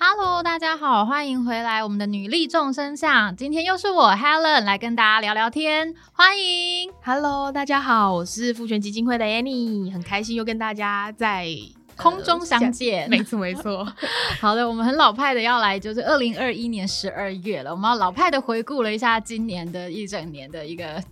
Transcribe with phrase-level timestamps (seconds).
[0.00, 3.34] Hello，大家好，欢迎回来我们的女力众生相。
[3.34, 6.88] 今天又是我 Helen 来跟大家聊聊天，欢迎。
[7.04, 11.48] Hello，大家好，我是富权基金会的 Annie，很开心又跟大家在
[11.98, 13.10] 空中相见。
[13.10, 13.86] 没错，没错。
[14.40, 21.02] 好的，我们很老派的要来，就是二零二一年十二月了，我们要老派的回顾了一下今年的一整年的一个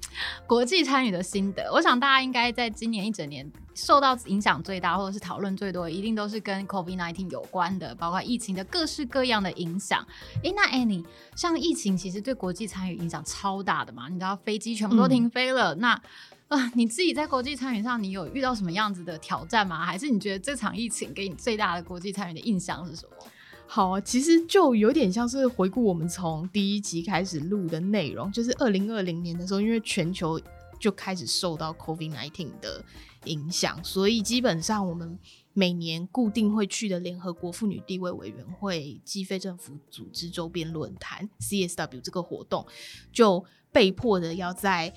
[0.47, 1.71] 国际参与的心得。
[1.73, 3.51] 我想大家应该在今年一整年。
[3.79, 10.03] 受到影响最大，或者是讨论最多，一定都是跟 COVID-19 有关的，包括疫情的各式各样的影响。
[10.43, 14.09] 诶，那 Annie，像疫情其实对国际参与影响超大的嘛？
[14.09, 16.01] 你知道飞机全部都停飞了，那
[16.49, 19.85] 啊，你自己在国际参与上，你有遇到什么样子的挑战吗？
[19.85, 23.27] 还是你觉得这场疫情给你最大的国际参与的印象是什么？
[23.67, 30.41] 好，其实就有点像是回顾我们从第一集开始录的内容，就是二零二零年的时候，因为全球
[30.79, 32.85] 就开始受到 COVID-19 的。
[33.25, 35.19] 影响，所以基本上我们
[35.53, 42.65] 每年固定会去的联合国妇女地位委员会及非政府组织周边论坛 （CSW） 这个活动，
[43.13, 44.95] 就被迫的要在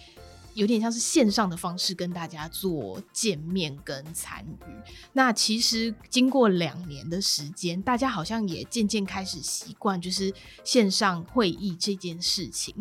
[0.53, 4.91] 有点像是线上的方式跟大家做见面跟参与。
[5.13, 10.33] 那其实经过两年的时间，大家好像也渐渐开始习惯，就是
[10.63, 12.73] 线上会议这件事情。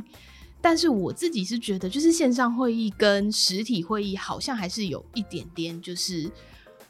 [0.61, 6.29] 但是我自己是觉得，就是线上会议跟实体会议好像还是有一点点就是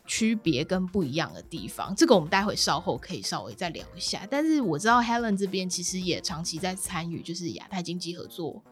[0.06, 1.94] 区别跟不一样的地方。
[1.94, 4.26] 这个我们待会稍后可以稍微再聊一下。
[4.30, 8.62] 但是我知道 Helen 这边其实也长期在参与，就是亚太经济合作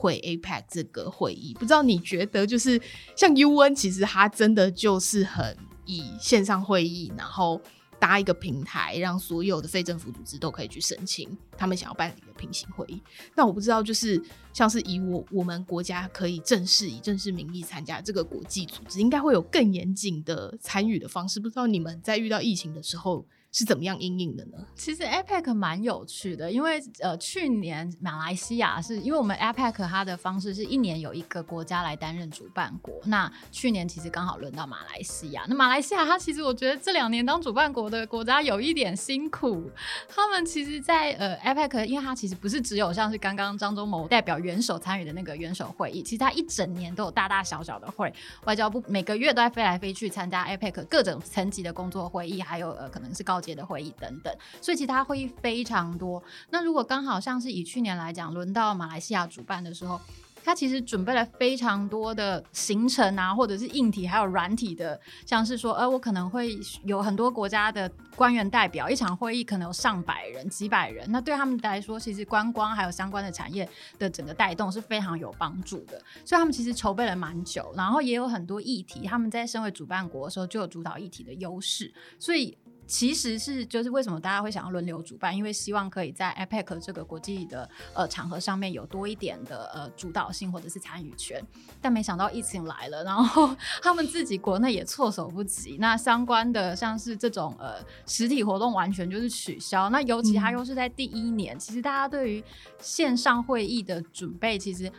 [0.00, 1.52] 会 APEC 这个会议。
[1.54, 2.80] 不知道你觉得，就是
[3.14, 7.60] 像 UN，其实它真的就是很以线上会议，然后。
[8.00, 12.98] 搭一个平台，让所有的非政府组织都可以去申请他们想要办理的平行会议。
[13.34, 14.18] 那我不知道，就是
[14.54, 21.38] 像是以我我们国家可以正式以正式名义参加这个国际组织，应该会有更严谨的参与的方式。
[21.38, 23.26] 不知道你们在遇到疫情的时候。
[23.52, 24.58] 是怎么样应应的呢？
[24.76, 35.44] 其实 APEC 蛮有趣的，因为呃，去年马来西亚是因为我们 APEC 它的方式是一年有一个国家来担任主办国，那去年其实刚好轮到马来西亚。
[35.48, 39.68] 那马来西亚它其实我觉得这两年当主办国的国家有一点辛苦，
[40.08, 53.39] 他们其实，在呃 APEC，因为它其实不是只有像是刚刚张忠谋代表元首参与的那个元首会议，其实它一整年都有大大小小的会，外交部每个月都在飞来飞去参加 APEC 各种层级的工作会议，还有呃可能是高。
[53.40, 56.22] 节的会议等等，所以其他会议非常多。
[56.50, 60.00] 那如果刚好像是以去年来讲，轮到马来西亚主办的时候，
[60.42, 71.06] 他其实准备了非常多的行程啊，或者是硬体还有软体的，像是说，呃，我可能会有很多国家的官员代表，一场会议可能有上百人、几百人。
[71.12, 73.68] 那对他们来说，其实观光还有相关的产业
[73.98, 76.02] 的整个带动是非常有帮助的。
[76.24, 82.56] 所以他们其实筹备了蛮久，然后也有很多议题，他们在身为主办国的时候就有主导议题的优势，所以。
[82.90, 91.40] 其实是就是为什么大家会想要轮流主办，因为希望可以在 APEC 这个国际的呃场合上面有多一点的呃主导性或者是参与权。
[91.80, 95.76] 但没想到疫情来了，然后 他们自己国内也措手不及。
[95.78, 99.88] 那相关的像是这种呃实体活动完全就是取消。
[99.90, 102.44] 那尤其他又是在第一年，其实大家对于
[102.80, 104.90] 线上会议的准备其实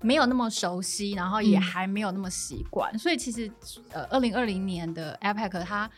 [0.00, 2.96] 没有那么熟悉，然后也还没有那么习惯。
[2.96, 3.50] 所以其实
[3.90, 5.90] 呃二零二零年的 APEC 它。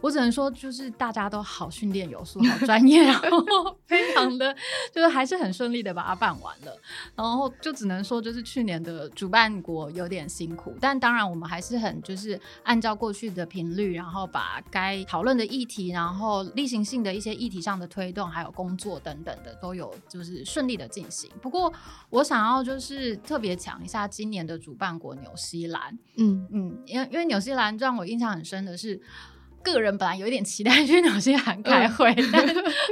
[0.00, 4.54] 我只能说，就是大家都好训练有素，好专业，然后 非常的，
[4.92, 6.76] 就是还是很顺利的把它办完了。
[7.14, 21.30] 然后就只能说，就是去年的主办国有点辛苦，但当然我们还是很就是按照过去的频率，然后把该讨论的议题，然后例行性的一些议题上的推动，还有工作等等的都有就是顺利的进行。
[21.42, 21.72] 不过
[22.08, 29.00] 我想要就是特别讲一下今年的主办国纽西兰，嗯嗯，因为因为纽西兰让我印象很深的是。
[29.62, 32.46] 个人本来有一点期待去纽西兰开会， 但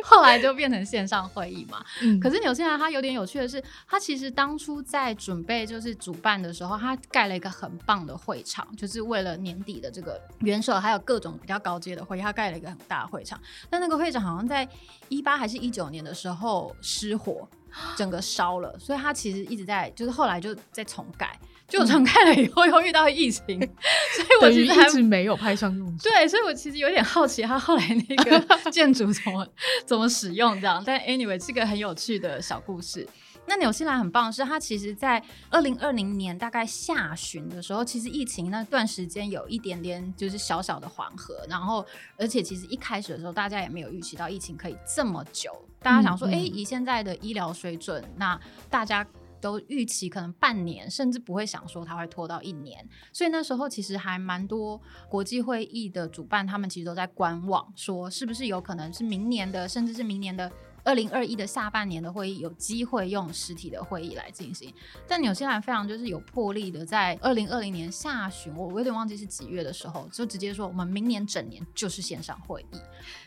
[0.05, 1.85] 后来就变成线上会议嘛。
[2.21, 13.41] 可是纽西兰它有点有趣的是，它其实当初在准备就是主办的时候，它盖了一个很棒的会场，就是为了年底的这个元首还有各种比较高阶的会议，它盖了一个很大的会场。
[13.71, 14.69] 但那个会场好像在
[15.09, 17.49] 一八还是一九年的时候失火，
[17.97, 21.39] 整个烧了，所以它其实一直在就是后来就在重盖。
[21.69, 23.45] 就重开了以后又遇到疫情，
[24.17, 25.99] 所以我其实还一直没有派上用场。
[25.99, 28.43] 对，所以我其实有点好奇他后来那个
[28.73, 29.47] 建筑怎么
[29.85, 30.83] 怎么使用这样。
[30.85, 33.07] 但 anyway，是个很有趣的小故事。
[33.47, 41.85] 那纽西兰很棒的是，它其实在二零二零年大概下旬的时候，其实疫情那段时间有一点点就是小小的缓和，然后
[42.17, 45.51] 而且其实一开始的时候，大家也没有预期到疫情可以这么久。
[45.81, 48.39] 大家想说，嗯嗯哎、以现在的医疗水准，那
[48.69, 49.07] 大家。
[49.41, 60.51] 都预期可能半年，甚至不会想说它会拖到一年，所以那时候其实还蛮多国际会议的主办，他们其实都在观望，说是不是有可能是明年的，甚至是明年的
[60.85, 64.73] 二零二一的下半年的会议有机会用实体的会议来进行。
[65.07, 72.79] 但纽西兰非常就是有魄力的，在二零二零年下旬，我我有点忘记是几月的时候，就直接说我们明年整年就是线上会议。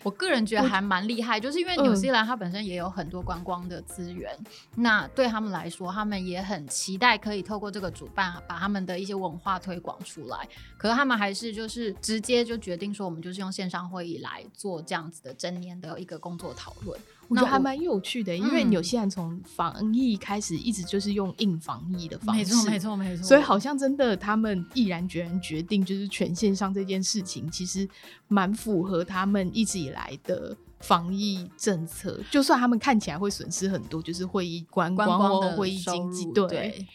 [0.04, 4.38] 我个人觉得还蛮厉害，就是因为纽西兰它本身也有很多观光的资源，
[4.76, 10.48] 那对他们来说，他们也很期待可以透过这个主办，把他们的一些文化推广出来。
[10.78, 17.00] 可是他们还是就是直接就决定说，我们就是用线上会议来做这样子的整年的一个工作讨论。
[17.34, 23.24] 那我觉得还蛮有趣的，因为嗯纽西兰从防疫开始一直就是用硬防疫的方式，没错，没错，没错。
[23.24, 27.88] 所以好像真的他们毅然决然决定就是全线上这件事情，其实
[28.28, 30.56] 蛮符合他们一直以来的。
[30.84, 36.88] 防疫政策，就算他们看起来会损失很多，就是会议观观光的或会议收经济，对，对。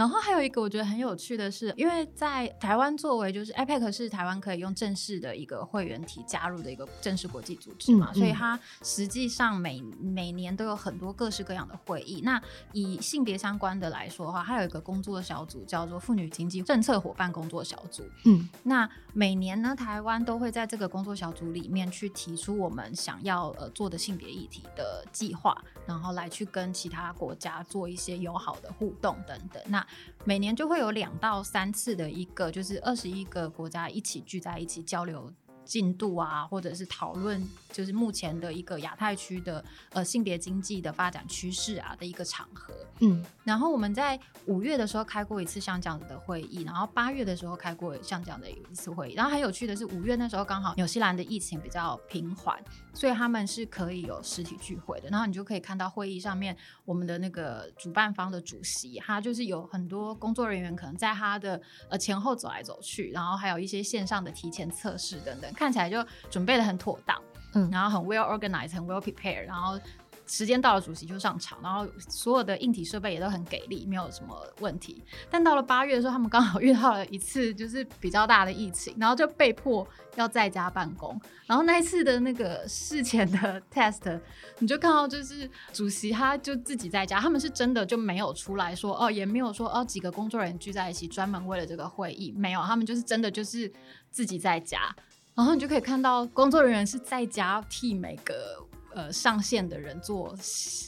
[0.00, 12.22] 然后还有一个我觉得很有趣的是，因为在台湾作为就是 IPAC 是台湾可以用正式的一个会员体加入的一个正式国际组织嘛，嗯嗯所以它实际上每每年都有很多各式各样的会议。
[12.22, 12.40] 那
[12.72, 18.02] 以性别相关的来说的话，它有一个工作小组叫做妇女经济政策伙伴工作小组。
[18.24, 29.62] 嗯那每年呢，台湾都会在这个工作小组里面去提出我们想要呃做的性别议题的计划，然后来去跟其他国家做一些友好的互动等等。
[29.66, 29.84] 那
[30.24, 35.32] 每年就会有两到三次的一个，就是二十一个国家一起聚在一起交流。
[35.70, 37.40] 进度啊，或者是讨论，
[37.70, 42.74] 就是目前的一个亚太区的呃性别经济的发展趋势啊的一个场合。
[42.98, 49.14] 嗯然后我们在五月的时候开过一次像这样子的会议，然后八月的时候开过像这样的一次会议。
[49.14, 52.60] 然后很有趣的是，五月那时候刚好纽西兰的疫情比较平缓，
[52.92, 55.08] 所以他们是可以有实体聚会的。
[55.08, 67.14] 然后你就可以看到会议上面，我们的那个主办方的主席，他就是有很多工作人员可能在他的呃前后走来走去，然后还有一些线上的提前测试等等，看起来就准备的很妥当。
[67.52, 69.78] 嗯然后很 well organized，很 well prepared，然后
[70.24, 75.02] 时间到了，主席就上场，然后所有的硬体设备也都很给力，没有什么问题。
[75.28, 79.84] 但到了八月的时候，他们刚好遇到了一次就是比较大的疫情，然后就被迫
[80.14, 81.20] 要在家办公。
[81.46, 84.20] 然后那一次的那个事前的 test，
[84.60, 93.70] 你就看到就是主席他就自己在家，他们是真的就没有出来说哦，也没有说哦几个工作人员聚在一起专门为了这个会议，没有，他们就是真的就是
[94.12, 94.94] 自己在家。
[95.40, 98.62] 然后你就可以看到工作人员是在家替每个
[98.94, 100.36] 呃上线的人做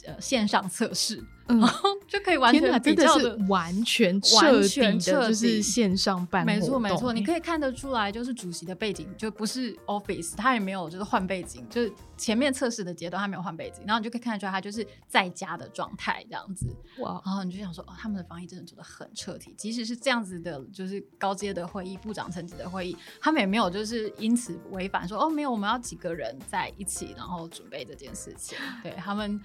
[0.05, 1.59] 呃线上测试，嗯。
[1.59, 4.81] 然，后就可以完，全比真的较是完全彻完底。
[4.81, 4.97] 的，
[5.29, 16.67] 就是线上办没错没错，欸你可以看得出来，就是主席的背景就不是 Office，他也没有就是换背景，就是前面测试的阶段他没有换背景，然后你就可以看得出来他就是在家的状态这样子，
[16.99, 28.57] 哇，然后你就想说，哦，他们的防疫真的做的很彻底，即使是这样子的，就是高阶的会议、部长层级的会议，他们也没有就是因此违反说，哦，没有，我们要几个人在一起，然后准备这件事情。
[28.81, 29.39] 对他们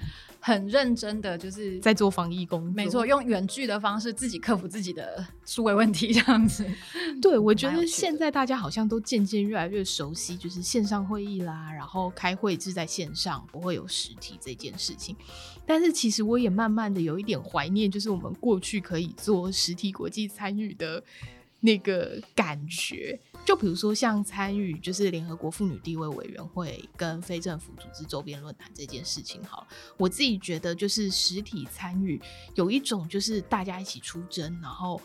[0.48, 6.64] 很认真的，就是在做防疫工作，没错，用远距的方式自己克服自己的数位问题，这样子。
[7.20, 15.14] 对，我 觉得现在大家好像都渐渐越来越熟悉，就是线上会议啦，然后开会是在线上，不会有实体这件事情。
[15.66, 21.04] 但是其实我也慢慢的有一点怀念，就是我们过去可以做实体国际参与的
[21.60, 23.20] 那个感觉。
[23.48, 32.20] 就比如说像参与就是联合国妇女地位委员会跟非政府组织周边论坛这件事情，好，我自己觉得就是实体参与
[32.56, 35.00] 有一种就是大家一起出征，然后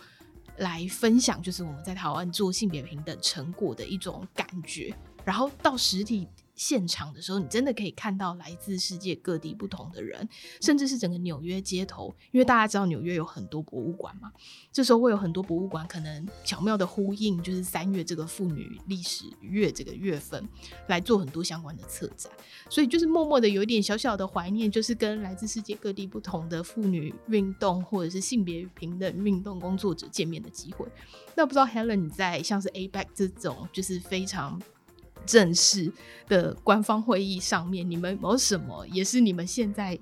[0.58, 4.94] 来分享，就是我们在台湾做性别平等成果的一种感觉。
[5.24, 10.28] 然后到实体现场的时候，你真的可以看到来自世界各地不同的人，
[10.62, 14.32] 甚至是整个纽约街头，因为大家知道纽约有很多博物馆嘛，
[14.72, 20.48] 这时候会有很多博物馆可能巧妙的呼应，就是三月这个妇女历史月这个月份
[20.88, 22.32] 来做很多相关的策展，
[22.70, 30.88] 所以就是默默的有一点小小的怀念，就是跟来自世界各地不同的妇女运动或者是性别平等运动工作者见面的机会。
[31.36, 34.62] 那不知道 Helen 你在像是 APEC 这种就是非常
[35.26, 35.92] 正式
[36.28, 39.98] 的官方会议上面，你们有什么也是你们现在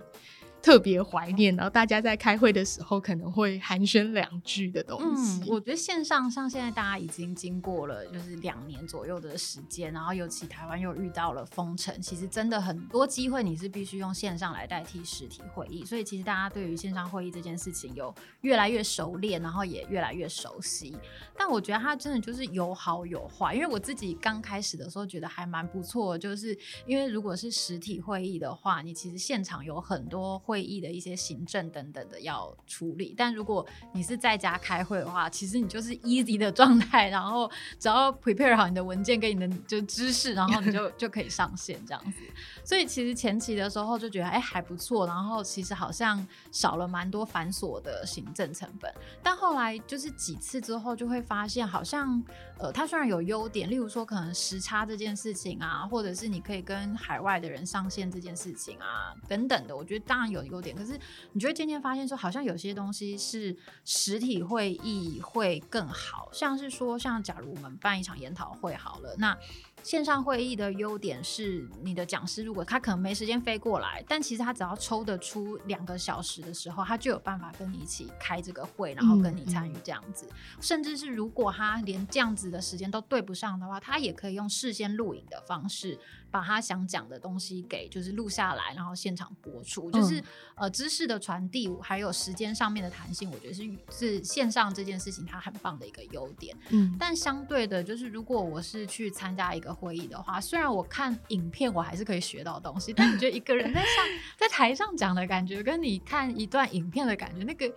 [0.61, 5.41] 特别怀念，然后大家在开会的时候可能会寒暄两句的东西。
[5.41, 20.95] 嗯，我觉得线上像现在大家已经经过了就是两年左右的时间，然后尤其台湾又遇到了封城，其实真的很多机会你是必须用线上来代替实体会议，所以其实大家对于线上会议这件事情有越来越熟练，然后也越来越熟悉。
[21.35, 30.39] 但我觉得它真的就是有好有坏，因为我自己刚开始的时候觉得还蛮不错，就是因为如果是实体会议的话，你其实现场有很多。
[30.51, 42.17] 会议的一些行政等等的要处理，但如果你是在家开会的话，其实你就是 easy 的状态，然后只要 prepare 好你的文件跟你的就知识，然后你就 就可以上线这样子。
[42.65, 48.93] 所以其实前期的时候就觉得哎还不错，然后其实好像少了蛮多繁琐的行政成本。
[49.23, 52.21] 但后来就是几次之后就会发现，好像
[52.59, 60.40] 呃它虽然有优点，例如说可能时差这件事情啊，或者是你可以跟海外的人上线这件事情啊等等的，我觉得当然有。
[60.45, 60.99] 优点，可是
[61.33, 63.55] 你就会渐渐发现说，好像有些东西是
[63.85, 69.37] 实体会议会更好，像是说，像假如我们办一场研讨会好了，那。
[69.83, 80.29] 线上会议的优点是，你的讲师如果他可能没时间飞过来，但其实他只要抽得出两个小时的时候，他就有办法跟你一起开这个会，然后跟你参与这样子。
[80.59, 85.97] 甚至是如果他连这样子的时间都对不上的话，他也可以用事先录影的方式，
[86.31, 89.91] 把他想讲的东西给就是录下来，然后现场播出。
[89.91, 90.23] 就是
[90.55, 96.55] 呃知识的传递还有时间上面的弹性，我觉得是是线上这件事情它很棒的一个优点。
[96.69, 104.05] 嗯，但相对的，就是如果我是去参加一个会议的话，虽然我看影片我还是可以学到东西，但你觉得一个人在上
[104.37, 107.69] 在台上讲的感觉，跟你看一段影片的感觉，那个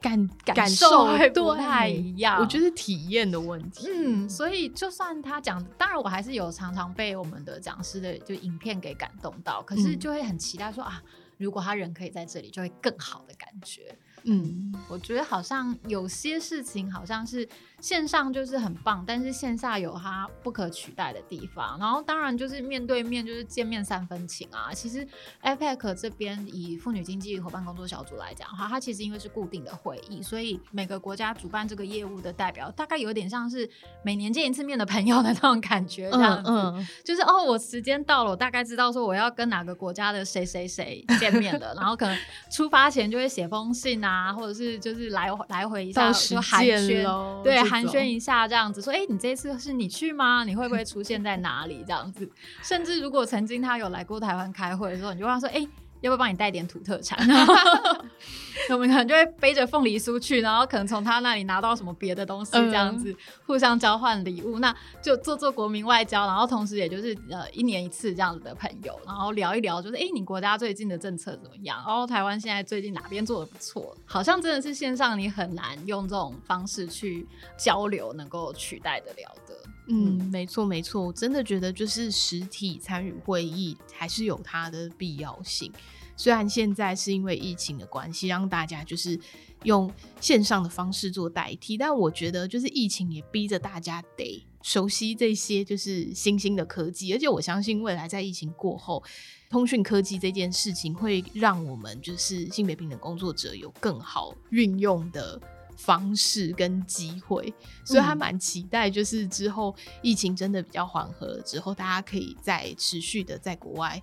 [0.00, 2.40] 感感受会不太一样。
[2.40, 3.88] 我觉得体验的问题。
[3.88, 11.02] 嗯，所以就算他讲，当然我还是有常常被我们的讲师的就影片给感动到，可是就会很期待说啊，
[11.38, 13.96] 如果他人可以在这里，就会更好的感觉。
[14.24, 17.48] 嗯，我觉得好像有些事情好像是。
[17.80, 21.78] 线上就是很棒，但是线下有它不可取代的地方。
[21.78, 24.70] 然后当然就是面对面，就是见面三分情啊。
[24.74, 25.06] 其实
[25.42, 33.68] APEC 这边以妇女经济伙伴工作小组来讲的话，它其实因为是固定的会议，所以每个国家主办这个业务的代表，大概有点像是
[34.02, 36.50] 每年见一次面的朋友的那种感觉，这样子。
[37.02, 42.18] 就是哦，我时间到了，我大概知道说我要跟哪个国家的谁谁谁见面了，然后可能
[42.50, 47.69] 出发前就会写封信啊，或者是就是来来回一下就寒暄，对。
[47.70, 50.44] 寒暄一下，这样子说，哎，你这次是你去吗？
[50.44, 51.84] 你会不会出现在哪里？
[51.86, 52.30] 这样子，
[52.62, 55.66] 甚至如果曾经他有来过台湾开会的时候，你就问他说，哎。
[56.00, 57.18] 要不要帮你带点土特产？
[58.68, 63.14] 我们可能就会背着凤梨酥去，然后可能从他那里拿到什么别的东西，这样子
[63.46, 71.82] 互相交换礼物，那就做做国民外交，然后同时也就是呃一年一次这样子的朋友，然后聊一聊，就是哎你国家最近的政策怎么样？
[71.86, 73.96] 然后台湾现在最近哪边做的不错？
[74.04, 77.26] 好像真的是线上你很难用这种方式去
[77.56, 79.54] 交流，能够取代得了的。
[79.92, 85.72] 嗯，没错没错，我真的觉得就是实体参与会议还是有它的必要性。
[86.16, 89.18] 虽然现在是因为疫情的关系，让大家就是
[89.64, 99.02] 用线上的方式做代替，但我觉得就是疫情也逼着大家得熟悉这些就是新兴的科技，而且我相信未来在疫情过后，
[99.48, 105.40] 通讯科技这件事情会让我们就是性别平等工作者有更好运用的。
[105.82, 107.52] 方式跟机会，
[107.84, 114.00] 所以还蛮期待，就是之后疫情真的比较缓和之后，大家可以再持续的在国外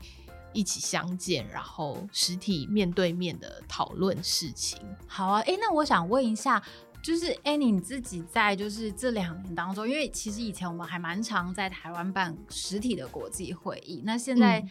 [0.54, 4.80] 一起相见，然后实体面对面的讨论事情。
[5.08, 6.62] 好啊，哎，那我想问一下，
[7.02, 14.68] 就是哎，你自己在就是这两年当中，因为其实以前我们还蛮常在台湾办实体的国际会议，那现在。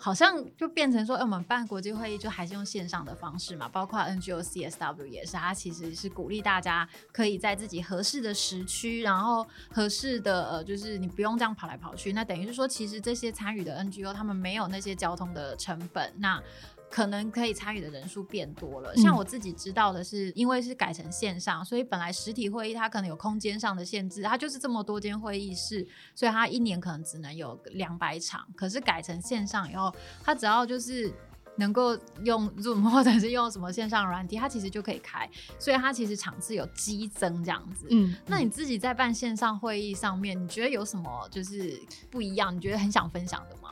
[0.00, 16.42] 好像就变成说，哎，我们办国际会议就还是用线上的方式嘛，包括 NGO CSW 也是，它其实是鼓励大家可以在自己合适的时区，然后合适的呃，就是你不用这样跑来跑去，那等于是说，其实这些参与的 NGO 他们没有那些交通的成本，那。
[16.90, 18.94] 可能可以参与的人数变多了。
[18.96, 28.46] 像我自己知道的是，因为是改成线上，所以本来实体会议它可能有空间上的限制，它就是这么多间会议室，所以它一年可能只能有两百场。
[28.56, 29.94] 可是改成线上以后，
[30.24, 31.12] 它只要就是
[31.56, 37.86] 能够用 Zoom 或者是用什么线上软体，它其实就可以开，所以它其实场次有激增这样子。
[37.90, 41.80] 嗯，那你自己在办线上会议上面，你觉得有什么就是
[42.10, 42.54] 不一样？
[42.54, 43.68] 你觉得很想分享的吗？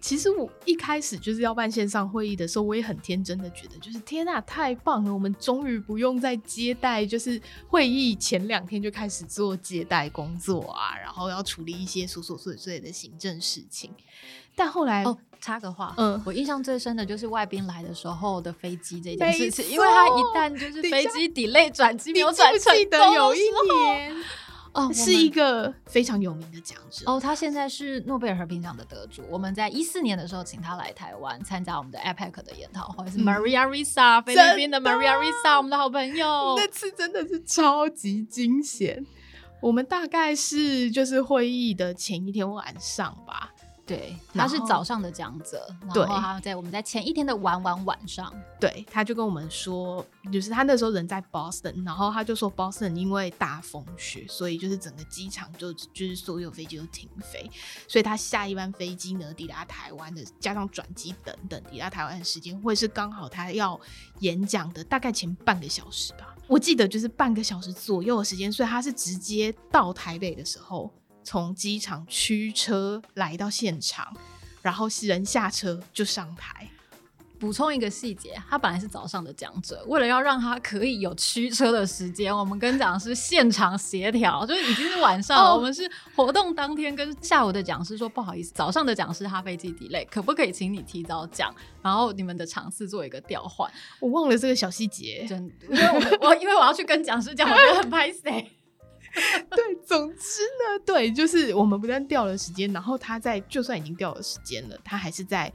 [0.00, 13.90] 其实我一开始就是要办线上会议的时候，我也很天真的觉得，就是天呐，太棒了，我们终于不用再接待，就是会议前两天就开始做接待工作啊，然后要处理一些琐琐碎碎的行政事情。
[14.54, 24.16] 但后来，哦，插个话，嗯我印象最深的就是外宾来的时候的飞机这件事情，因为他一旦就是飞机 delay 转机没有转成不记得功有一年
[24.78, 27.04] 哦，是一个非常有名的讲者？
[27.06, 29.22] 哦，他现在是诺贝尔和平奖的得主。
[29.28, 36.54] 我们在一四年的时候请他来台湾参加我们的 APEC 的研讨会，是嗯 Maria Risa，、菲律宾的 Maria Risa，我们的好朋友。
[36.56, 39.04] 那次真的是超级惊险。
[39.60, 43.52] 我们大概是就是会议的前一天晚上吧，
[43.88, 48.30] 对，他是早上的讲者，然对后他在我们在前一天的晚晚晚上，
[48.60, 57.50] 对，他就跟我们说，就是他那时候人在 Boston，然后他就说 Boston 因为大风雪，所以就是整个机场就就是所有飞机都停飞，
[57.88, 63.80] 所以他下一班飞机呢抵达台湾的，加上转机等等，抵达台湾的时间会是刚好他要
[64.20, 70.92] 演讲的大概前半个小时吧，我记得就是半个小时左右的时间，所以他是直接到台北的时候，
[71.28, 74.16] 从机场驱车来到现场，
[74.62, 76.66] 然后人下车就上台。
[77.38, 85.50] 补充一个细节，他本来是早上的讲者，为了要让他可以有驱车的时间，我们跟讲师现场协调，就是已经是晚上了。
[85.50, 93.70] 哦我们是活动当天跟下午的讲师说，不好意思，早上的讲师他飞机 delay，可不可以请你提早讲，然后你们的场次做一个调换？
[94.00, 95.86] 我忘了这个小细节，真的，因为
[96.20, 98.50] 我我因为我要去跟讲师讲，我觉得很拍谁。
[99.50, 105.52] 对，总之呢，对，就是我们不但掉了时间，然后他在就算已经掉了时间了，他还是在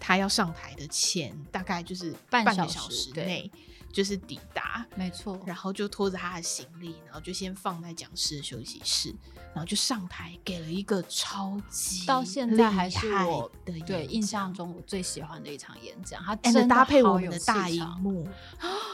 [0.00, 3.50] 他要上台的前大概就是半个小时内
[3.92, 9.14] 就是抵达，没错，然后就拖着他的行李，然后就先放在讲师的休息室，
[9.54, 18.28] 然后就上台给了一个超级到现在还是我的对印象中我最喜欢的一场演讲，他真的搭配我们的大荧幕，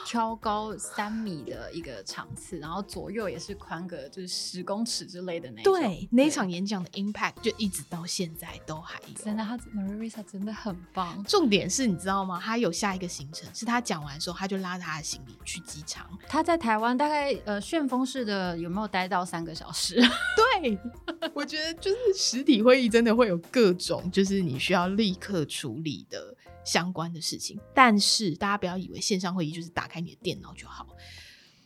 [0.06, 11.22] 挑高三米的一个场次，然后左右也是宽个就是十公尺之类的那一种对，那一场演讲的 impact 就一直到现在都还有，真的，他 Marisa 真的很棒。
[11.24, 12.40] 重点是你知道吗？
[12.42, 16.06] 他有下一个行程，是他讲完的时候，他就拉着他的行李去机场。
[16.28, 19.96] 他在台湾大概呃旋风式的有没有待到三个小时？
[20.60, 20.78] 对，
[21.32, 30.86] 我觉得就是实体会议真的会有各种就是你需要立刻处理的相关的事情，但是大家不要以为线上会议就是打开你的电脑就好。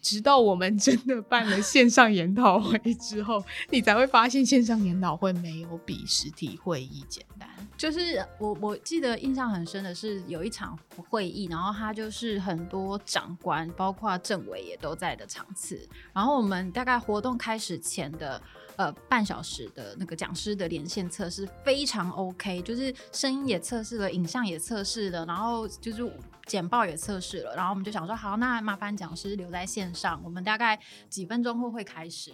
[0.09, 7.47] 直到我们真的办了线上研讨会之后，你才会发现线上研讨会没有比实体会议简单。
[7.77, 15.79] 就是我我记得印象很深的是有一场会议，然后他就是很多长官，包括政委也都在的场次。
[16.15, 18.41] 然后我们大概活动开始前的
[18.77, 26.03] 呃半小时的那个讲师的连线测试非常 OK，就是声音也测试了，影像也测试了，然后就是
[26.49, 27.55] 简报也测试了。
[27.55, 30.77] 然后我们就想说，好，那麻烦讲师留在线上，我们大概
[31.09, 32.33] 几分钟后会开始。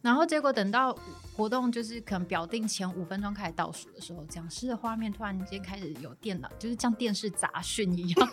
[0.00, 0.96] 然后结果等到
[1.34, 8.28] 活动就是可能表定前五分钟开始倒数的时候，讲师的画面突然间开始有电脑，就是像电视杂讯一样。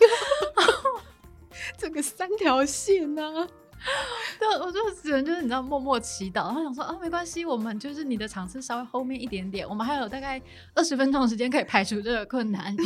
[1.76, 3.22] 这个三条线呢、
[4.38, 10.40] 对，我就只能就是你知道默默祈祷，然后想说啊没关系，我们就是你的场次稍微后面一点点，我们还有大概
[10.74, 12.76] 二十分钟的时间可以排除这个困难。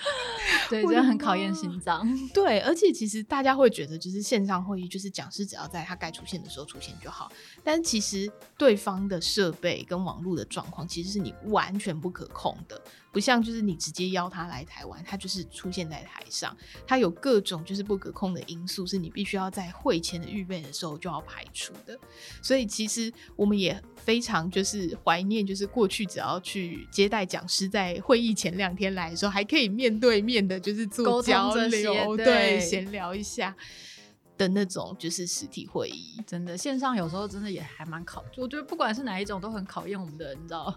[0.70, 2.06] 对，真的很考验心脏。
[2.32, 7.30] 对，而且其实大家会觉得，就是线上会议，就是讲师只要在他该出现的时候出现就好。
[7.64, 12.80] 但其实对方的设备跟网络的状况，其实是你完全不可控的。
[13.18, 21.98] 不像就是你直接邀他来台湾，他就是出现在台上，他有各种就是不可控的因素，是你必须要在会前的预备的时候就要排除的。
[22.40, 33.52] 所以其实我们也非常就是怀念，就是过去只要去接待讲师，在会议前两天来的时候，还可以面对面的，就是做交流，对对，闲聊一下
[34.36, 36.22] 的那种，就是实体会议。
[36.24, 40.72] 真的，线上有时候真的也还蛮考，我觉得不管是哪一种都很考验我们的，你知道。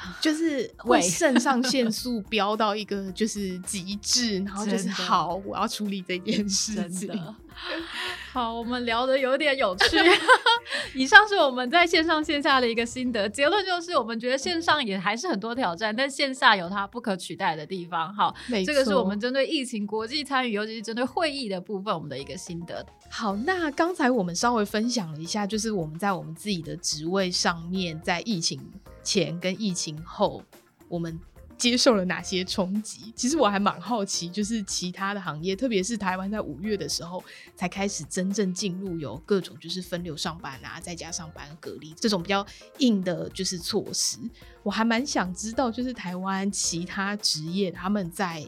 [0.20, 7.08] 就是会肾上腺素飙到一个就是极致，然后就是好，我要处理这件事真情。
[7.08, 7.34] 的。
[8.32, 9.96] 好，我们聊的有点有趣。
[10.94, 18.12] 以上是我们在线上线下的一个心得，结论就是我们觉得线上也还是很多挑战，但线下有它不可取代的地方。
[18.14, 18.34] 好，
[18.66, 22.84] 这个是我们针对疫情国际参与，尤其是针对会议的部分，我们的一个心得。
[23.10, 28.60] 好，那刚才我们稍微分享了一下，就是我们在我们自己的职位上面，在疫情
[29.02, 30.42] 前跟疫情后，
[30.88, 31.18] 我们
[31.58, 33.12] 接受了哪些冲击？
[33.16, 37.22] 其实我还蛮好奇，就是其他的行业，特别是台湾在五月的时候
[37.56, 42.46] 才开始真正进入有各种就是分流上班啊，在家上班隔离这种比较
[42.78, 44.18] 硬的就是措施，
[44.62, 48.46] 我还蛮想知道，就是台湾其他职业他们在。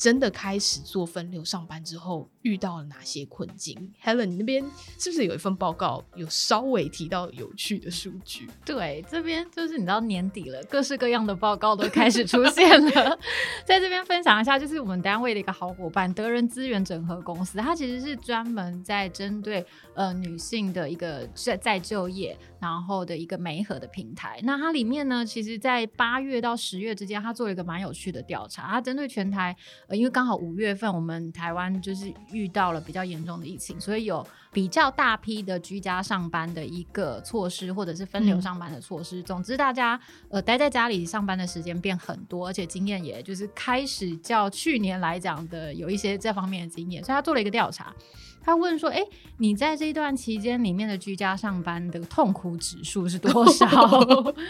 [0.00, 4.64] 真的开始做分流上班之后，遇到了哪些困境？Helen，你那边
[4.98, 8.48] 是不是有一份报告有稍微提到有趣的数据？
[8.64, 13.18] 对，这边就是你知道年底了，各式各样的报告都开始出现了。
[13.66, 24.38] 在这边分享一下，就是我们单位的一个好伙伴——德人资源整合公司，它其实是专门在针对呃女性的一个在在就业然后的一个媒合的平台。
[24.42, 29.56] 那它里面呢，其实在八月到十月之间，它做了一个蛮有趣的调查，它针对全台。
[29.88, 39.22] 呃因为刚好五月份我们台湾就是遇到了比较严重的疫情，所以有比较大批的居家上班的一个措施，或者是分流上班的措施。
[39.22, 47.94] 总之，大家呃待在家里上班的时间变很多，而且经验也就是开始较去年来讲的有一些这方面的经验，所以他做了一个调查。
[48.42, 49.04] 他问说：“哎，
[49.38, 53.66] 你在这一段期间里面的居家上班的痛苦指数是多 少？”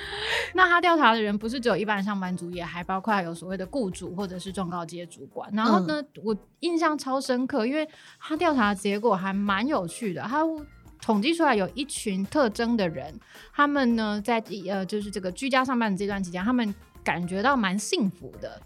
[0.54, 5.50] 那他调查的人不是只有一般上班族，也还包括有所谓的雇主或者是中高阶主管。
[5.52, 10.22] 然后呢，我印象超深刻，因为他调查的结果还蛮有趣的。
[10.22, 10.42] 他
[11.02, 13.18] 统计出来有一群特征的人，
[13.54, 18.60] 他们呢在呃就是这个居家上班的这段期间，他们感觉到蛮幸福的。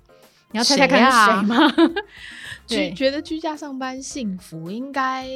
[0.50, 1.56] 你要猜猜看是谁吗？
[2.66, 5.28] 觉觉得居家上班幸福，应该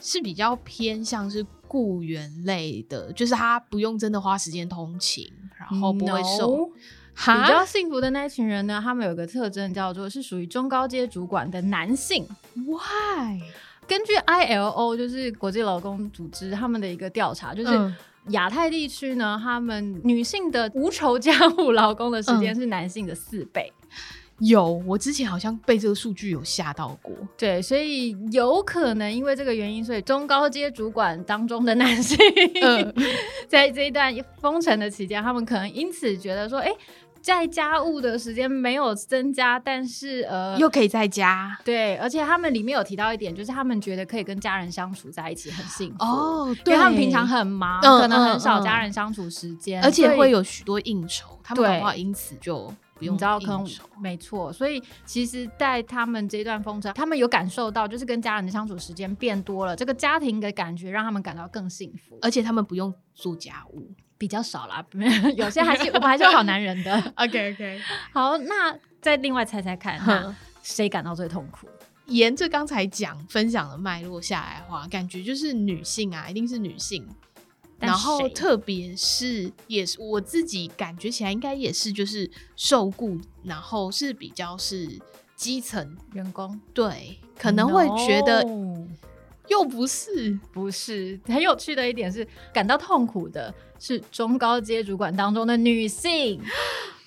[0.00, 5.26] 是比较偏向是雇员类的，就是他不用真的花时间通勤，
[5.58, 6.70] 然后不会受。
[7.16, 12.26] 比较幸福的那群人呢，他们有个特征叫做是属于中高阶主管的男性。
[12.54, 13.40] Why？
[13.86, 17.94] 根据 ILO 就是国际劳工组织他们的一个调查，就是
[18.30, 23.72] 亚太地区呢，他们女性的无酬家务劳工的时间是男性的四倍。
[24.46, 27.14] 有，我之前好像被这个数据有吓到过。
[27.36, 32.18] 对，所以有可能因为这个原因，所以中高阶主管当中的男性，
[33.48, 36.70] 在这一段封城的期间，他们可能因此觉得说，哎，
[37.22, 41.58] 在家务的时间没有增加，但是呃，又可以在家。
[41.64, 52.70] 对，而且他们里面有提到一点，就是他们觉得可以跟家人相处在一起很幸福哦，因为他们平常很忙，可能很少家人相处时间，而且会有许多应酬，他们的话因此就。
[53.12, 53.66] 你知道，可能
[54.00, 64.84] 没错，所以其实，在他们这段封城，他们有感受到，就是跟家人的相处时间变多了，这个家庭的感觉让他们感到更幸福，而且他们不用做家务，比较少啦，
[65.36, 66.94] 有些还是我们还是好男人的。
[67.16, 67.80] OK OK，
[68.12, 71.68] 好，那再另外猜猜看，那谁感到最痛苦？
[72.06, 77.08] 沿着刚才讲分享的脉络下来的话，感觉就是女性啊，一定是女性。
[77.86, 84.88] 然后，特别是也是我自己感觉起来，应该也是就是受雇，然后是比较是
[85.36, 85.96] 基层。
[86.12, 88.44] 员工，对，可能会觉得
[89.48, 90.38] 又不是。
[90.52, 96.40] 不是很有趣的一点是，感到痛苦的是中高阶主管当中的女性。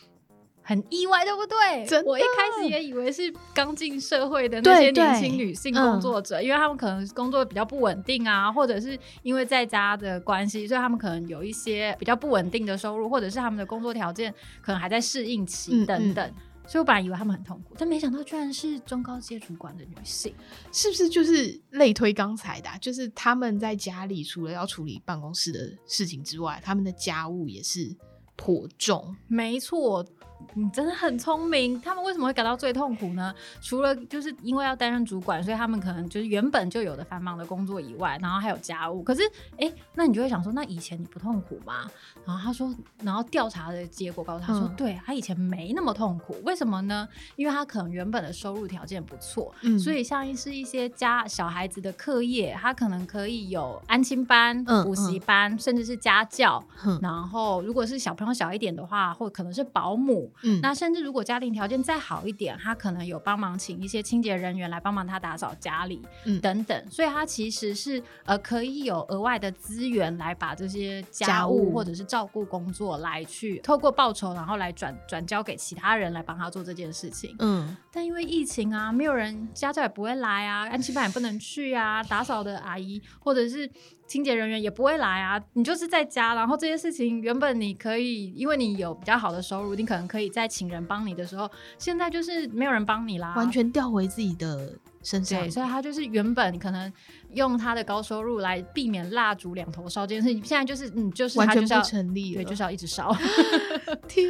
[0.68, 2.04] 很意外，对不对？
[2.04, 16.34] 我一开始也以为是刚进社会的那些年轻女性工作者，因为他们可能工作比较不稳定啊，或者是因为在家的关系，所以他们可能有一些比较不稳定的收入，或者是他们的工作条件可能还在适应期等等。
[16.68, 20.36] 所以我本来以为他们很痛苦，但没想到居然是中高阶主管的女性，
[20.74, 22.70] 是不是就是类推刚才的？
[22.82, 27.96] 就是他们在家里除了要处理办公室的事情之外，他们的家务也是
[28.36, 29.16] 颇重。
[29.30, 30.06] 没错。
[30.54, 31.80] 你真的很聪明。
[31.82, 33.34] 他们为什么会感到最痛苦呢？
[33.62, 39.04] 除了就是因为要担任主管，所以他们可能就是原本就有的繁忙的工作以外，然后还有家务。
[39.04, 39.22] 可是，
[39.58, 41.90] 哎，那你就会想说，那以前你不痛苦吗？
[42.26, 42.74] 然后他说，
[43.04, 46.36] 然后调查的结果告诉他说，对他以前没那么痛苦。
[46.44, 47.08] 为什么呢？
[47.36, 56.64] 因为他可能原本的收入条件不错，所以像是一些家小孩子的课业，他可能可以有安亲班、补习班，甚至是家教。
[57.02, 60.27] 然后，如果是小朋友小一点的话，或可能是保姆。
[60.44, 77.36] 嗯，那甚至如果家庭条件再好一点，他可能有帮忙请一些清洁人员来帮忙他打扫家里，嗯，等等，所以他其实是呃可以有额外的资源来把这些家务或者是照顾工作来去透过报酬，然后来转转交给其他人来帮他做这件事情。
[77.40, 83.70] 嗯，但因为疫情啊，没有人家教也不会来啊，安亲班也不能去啊，打扫的阿姨或者是。
[84.08, 95.42] 清洁人员也不会来啊，你就是在家，然后这些事情原本你可以，因为你有比较好的收入，你可能可以在请人帮你的时候，现在就是没有人帮你啦，完全调回自己的身上。
[95.42, 96.92] 对，所以他就是原本可能
[97.34, 103.14] 用他的高收入来避免蜡烛两头烧这件事情，现在就是嗯，就是完全不成立，对，就是要一直烧。
[104.08, 104.30] 天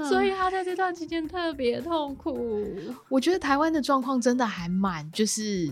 [0.00, 0.08] 哪！
[0.08, 2.68] 所以他他在这段期间特别痛苦。
[3.08, 5.68] 我觉得台湾的状况真的还蛮，就是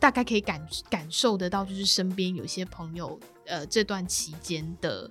[0.00, 5.08] 大概可以感感受得到，就是身边有些朋友，呃，这段期间的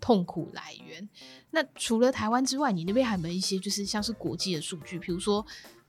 [0.00, 1.06] 痛苦来源。
[1.50, 5.44] 那除了台湾之外，你那边还有没有一些就是像是国际的数据，比如说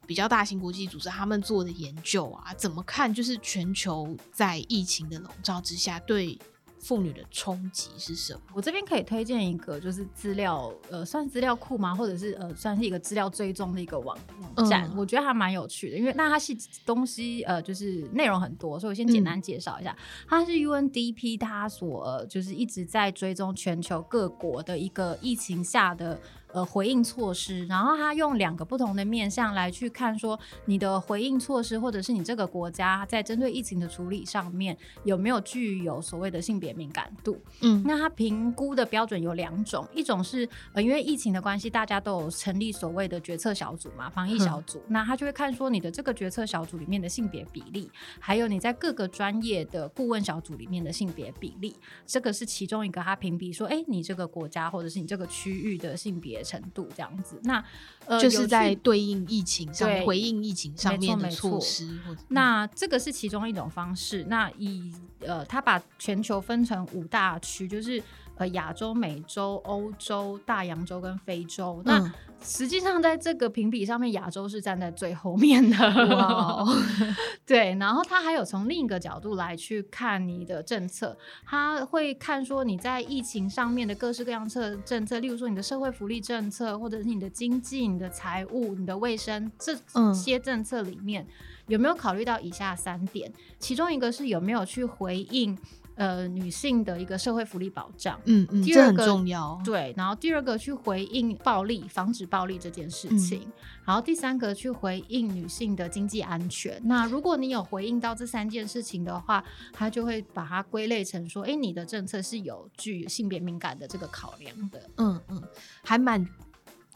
[0.08, 6.38] 比较大型国际组织他们做的研究啊，怎么看就是全球在疫情的笼罩之下对？
[6.80, 8.40] 妇女的冲击是什么？
[8.54, 11.94] 我这边可以推荐一个，就是资料，呃，算资料库吗？
[11.94, 14.18] 或者是呃，算是一个资料追踪的一个网
[14.56, 15.98] 网站，我觉得还蛮有趣的。
[15.98, 19.96] 因为那它是东西，呃，就是内容很多，所以我先简单介绍一下。
[20.28, 26.20] 它是 UNDP，它所就是一直在追踪全球各国的一个疫情下的。
[26.52, 37.40] 呃，回应措施，然后他用两个不同的面向来去看，说你的回应措施，或者是你这个国家在针对疫情的处理上面有没有具有所谓的性别敏感度？
[37.62, 51.76] 嗯，那他评估的标准有两种，一种是呃，因为疫情的关系，大家都有成立所谓的决策小组嘛，防疫小组，那他就会看说你的这个决策小组里面的性别比例，还有你在各个专业的顾问小组里面的性别比例，
[52.08, 56.39] 这个是其中一个他评比说，哎，你这个国家或者是你这个区域的性别。
[56.44, 57.64] 程度这样子，那
[58.06, 62.00] 呃，就是在对应疫情上、回应疫情上面的措施。
[62.30, 64.26] 那这个是其中一种方式。
[64.30, 68.02] 那以呃，他把全球分成五大区，就是。
[68.40, 72.10] 呃，亚洲、美洲、欧洲、大洋洲跟非洲，那
[72.42, 76.66] 实际上在这个评比上面，亚洲是站在最后面的。
[77.46, 89.76] 对，然后他还有从另一个角度来去看你的政策，他会看说你在疫情上面的各式各样策政策，例如说你的社会福利政策，或者是你的经济、你的财务、你的卫生这
[90.14, 91.28] 些政策里面，
[91.68, 93.30] 有没有考虑到以下三点？
[93.60, 95.58] 其中一个是有没有去回应。
[96.00, 99.62] 呃，女性的一个社会福利保障，嗯嗯，这很重要。
[99.66, 103.46] 对，然后第二个去回应暴力，防止暴力这件事情，
[103.84, 106.82] 然后第三个去回应女性的经济安全。
[106.86, 114.90] 那如果你有回应到这三件事情的话，他就会把它归类成说，哎，你的政策是有具性别敏感的这个考量的。
[114.96, 115.44] 嗯嗯，
[115.84, 116.26] 还蛮。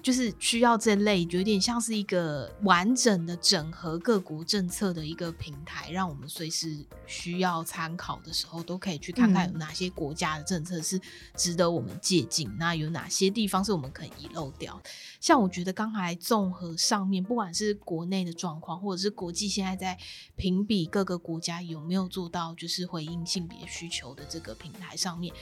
[0.04, 11.00] 就是需要这类，有点像是一个完整的整合各国政策的一个平台，让我们随时需要参考的时候，都可以去看看有哪些国家的政策是
[11.38, 14.78] 值得我们借鉴，那有哪些地方是我们可以遗漏掉。
[15.22, 19.98] 像我觉得刚才综合上面，不管是国内的状况，或者是国际现在在
[20.36, 25.34] 评比各个国家有没有做到，就是回应性别需求的这个平台上面。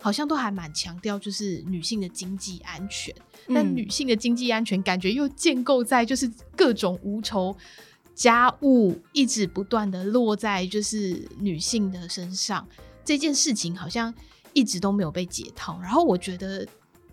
[0.00, 3.14] 好像都还蛮强调，就是女性的经济安全。
[3.46, 7.56] 那女性的经济安全，感觉又建构在就是各种无酬
[8.14, 12.66] 家务一直不断的落在就是女性的身上
[13.04, 14.14] 这件事情，好像
[14.52, 15.80] 一直都没有被解套。
[15.80, 16.66] 然后我觉得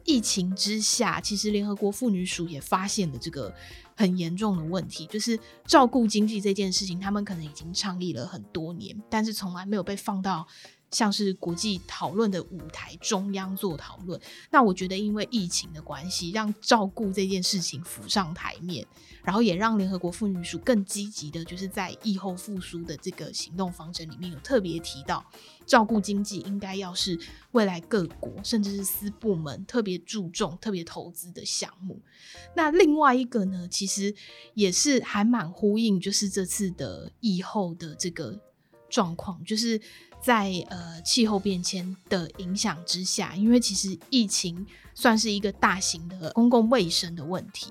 [0.04, 3.54] 疫情之下，其实联合国妇女署也发现了这个
[3.95, 10.45] 很严重的问题，就是照顾经济这件事情，他们可能已经倡议了很多年，但是从来没有被放到。
[10.91, 14.19] 像是国际讨论的舞台中央做讨论，
[14.50, 18.86] 那我觉得因为疫情的关系，让照顾这件事情浮上台面，
[19.21, 25.26] 然后也让联合国妇女署更积极的，就是在疫后复苏的这个行动方针里面有特别提到，
[25.65, 27.19] 照顾经济应该要是
[27.52, 32.00] 未来各国甚至是私部门特别注重、特别投资的项目。
[32.56, 34.15] 那另外一个呢，其实
[34.54, 38.39] 也是还蛮呼应，就是这次的疫后的这个
[38.89, 39.82] 状况，就是。
[40.26, 47.68] 在呃气候变迁的影响之下，因为其实疫情算是一个大型的公共卫生的问题，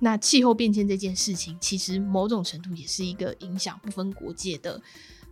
[0.00, 4.82] 那气候变迁这件事情，其实某种程度也是一个影响不分国界的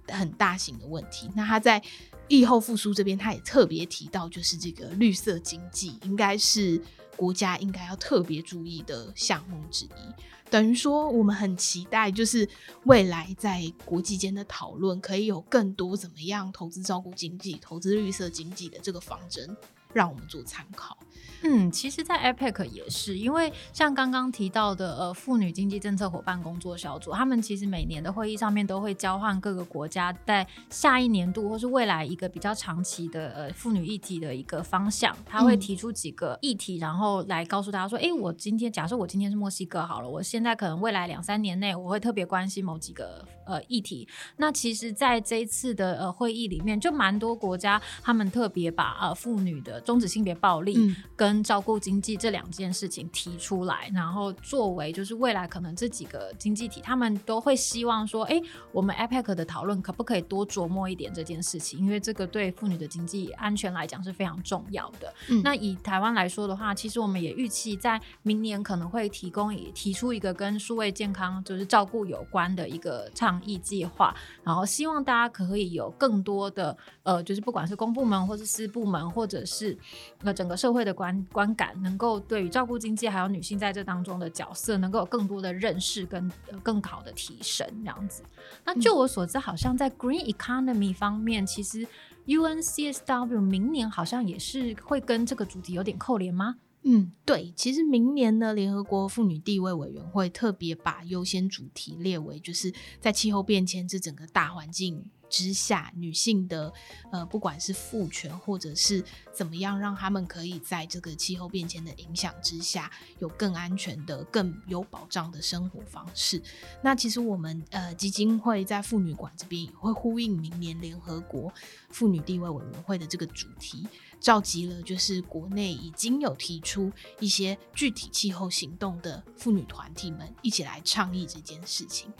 [0.07, 1.29] 很大型的问题。
[1.35, 1.83] 那他在
[2.29, 6.81] 疫后复苏这边，他也特别提到，就是这个绿色经济应该是
[7.17, 10.15] 国家应该要特别注意的项目之一。
[10.51, 12.49] 等于说，我们很期待，就是
[12.85, 19.57] 未来在国际间的讨论，可以有更多怎么样投资照顾经济、投资绿色经济的这个方针，
[19.93, 20.99] 让我们做参考。
[21.43, 44.07] 嗯，其实，在 APEC 也是，因为像刚刚提到的，呃，妇女经济政策伙伴工作小组，他们其实每年的会议上面都会交换各个国家在下一年度或是未来一个比较长期的呃妇女议题的一个方向，他会提出几个议题，然后来告诉大家说，哎，我今天假设我今天是墨西哥好了，我现在可能未来两三年内我会特别关心某几个呃议题。
[44.37, 61.79] 那其实，在这一次的呃会议里面，就蛮多国家他们特别把呃妇女的终止性别暴力跟跟照顾经济这两件事情提出来，然后作为就是未来可能这几个经济体，他们都会希望说，哎，我们 APEC 的讨论可不可以多琢磨一点这件事情？
[61.79, 65.15] 因为这个对妇女的经济安全来讲是非常重要的。
[65.29, 74.13] 嗯那以台湾来说的话，其实我们也预期在明年可能会提供提出一个跟数位健康就是照顾有关的一个倡议计划，
[74.43, 79.79] 然后希望大家可以有更多的呃，就是不管是公部门或是私部门，或者是
[80.25, 80.93] 呃整个社会的
[81.25, 88.23] 观观感，能够对于照顾经济还有女性在这当中的角色，能够有更多的认识跟、呃、更好的提升这样子。
[88.65, 91.87] 那就我所知，好像在 green economy 方面，其实
[92.27, 96.57] UNCSW 明年好像也是会跟这个主题有点扣连吗？
[96.83, 106.71] 嗯，对，其实明年呢，联合国妇女地位委员会特别把优先主题列为，就是在气候变迁这整个大环境之下，女性的
[107.11, 112.91] 呃，不管是父权或者是怎么样，让他们可以在这个气候变迁的影响之下，
[113.21, 116.43] 有更安全的、更有保障的生活方式。
[116.83, 121.51] 那其实我们呃基金会在妇女馆这边也会呼应明年联合国
[121.91, 123.89] 妇女地位委员会的这个主题。
[124.21, 132.13] 召集了就是国内已经有提出一些具体气候行动的妇女团体们一起来倡议这件事情。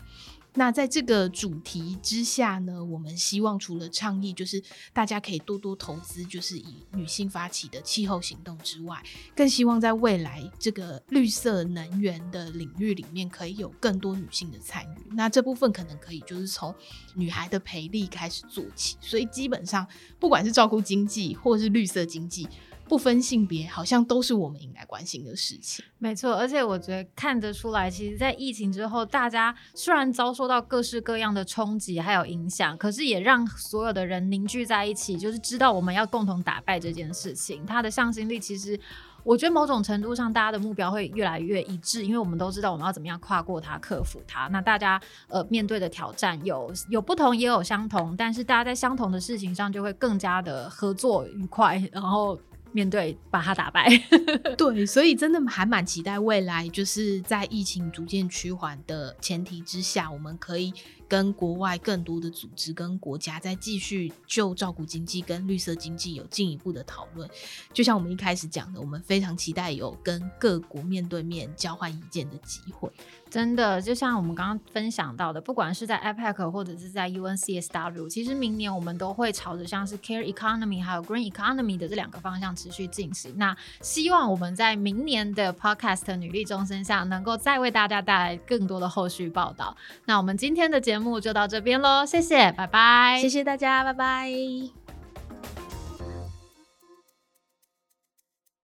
[0.53, 4.61] 那在这个主题之下呢，我们希望除了倡议，就是
[4.91, 9.01] 大家可以多多投资，就是以女性发起的气候行动之外，
[9.33, 15.15] 更希望在未来这个绿色能源的领域里面，可以有更多女性的参与。
[15.15, 16.75] 那这部分可能可以就是从
[17.15, 19.87] 女孩的培力开始做起，所以基本上
[20.19, 22.47] 不管是照顾经济或是绿色经济。
[22.91, 25.85] 不分性别，好像都是我们应该关心的事情。
[25.97, 37.65] 没错，而且我觉得看得出来，其实，在疫情之后，大家虽然遭受到各式各样的冲击还有影响，可是也让所有的人凝聚在一起，就是知道我们要共同打败这件事情。
[37.65, 38.77] 它的向心力，其实
[39.23, 44.49] 我觉得某种程度上，大家的目标会越来越一致，因为我们都知道我们要怎么样跨过它、克服它。
[44.49, 52.37] 那大家呃面对的挑战有有不同，也有相同，但是大家在相同的事情上就会更加的合作愉快，然后。
[52.71, 53.89] 面对把它打败，
[54.57, 60.73] 对，所以真的还蛮期待未来，就是在疫情逐渐趋缓的前提之下，我们可以
[61.07, 67.29] 跟国外更多的组织跟国家再继续就照顾经济跟绿色经济有进一步的讨论。
[67.73, 72.89] 就像我们一开始讲的，我们非常期待有跟各国面对面交换意见的机会。
[73.31, 83.33] 真的，就像我们刚刚分享到的，不管是在 APEC 或者是在 UNCSW，其实明年我们都会朝着像是 Care Economy 还有 Green Economy 的这两个方向持续进行。
[83.37, 89.77] 那希望我们在明年的 Podcast 女力终身上，能够再为大家带来更多的后续报道。
[90.03, 94.80] 那我们今天的节目就到这边喽，谢谢，拜拜，谢谢大家，拜拜。